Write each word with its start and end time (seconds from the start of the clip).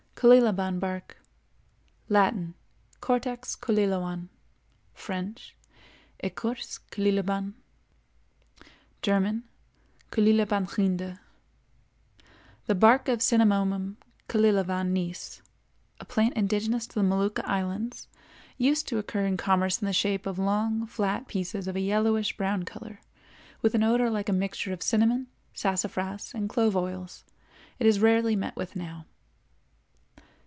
CULILABAN 0.23 0.77
BARK. 0.77 1.17
Latin—Cortex 2.07 3.55
Culilavan; 3.55 4.27
French—Ecorce 4.93 6.77
culilaban; 6.91 7.53
German—Kulilabanrinde. 9.01 11.17
The 12.67 12.75
bark 12.75 13.07
of 13.07 13.17
Cinnamomum 13.23 13.95
Culilavan 14.29 14.89
Nees, 14.93 15.41
a 15.99 16.05
plant 16.05 16.35
indigenous 16.37 16.85
to 16.85 16.93
the 17.01 17.01
Molucca 17.03 17.43
islands, 17.47 18.07
used 18.59 18.87
to 18.89 18.99
occur 18.99 19.25
in 19.25 19.37
commerce 19.37 19.81
in 19.81 19.87
the 19.87 19.91
shape 19.91 20.27
of 20.27 20.37
long, 20.37 20.85
flat 20.85 21.27
pieces 21.27 21.67
of 21.67 21.75
a 21.75 21.79
yellowish 21.79 22.37
brown 22.37 22.61
color, 22.61 23.01
with 23.63 23.73
an 23.73 23.81
odor 23.81 24.11
like 24.11 24.29
a 24.29 24.33
mixture 24.33 24.71
of 24.71 24.83
cinnamon, 24.83 25.25
sassafras, 25.55 26.31
and 26.35 26.47
clove 26.47 26.77
oils. 26.77 27.23
It 27.79 27.87
is 27.87 27.99
rarely 27.99 28.35
met 28.35 28.55
with 28.55 28.75
now. 28.75 29.07